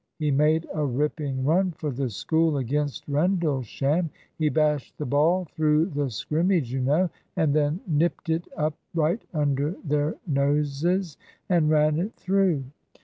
He 0.17 0.31
made 0.31 0.65
a 0.73 0.83
ripping 0.83 1.45
run 1.45 1.73
for 1.73 1.91
the 1.91 2.09
School 2.09 2.57
against 2.57 3.07
Rendlesham. 3.07 4.09
He 4.35 4.49
bashed 4.49 4.97
the 4.97 5.05
ball 5.05 5.45
through 5.45 5.91
the 5.91 6.09
scrimmage, 6.09 6.73
you 6.73 6.81
know, 6.81 7.11
and 7.35 7.53
then 7.53 7.81
nipped 7.85 8.27
it 8.27 8.47
up 8.57 8.73
right 8.95 9.21
under 9.31 9.75
their 9.85 10.15
noses 10.25 11.17
and 11.49 11.69
ran 11.69 11.99
it 11.99 12.15
through. 12.15 12.63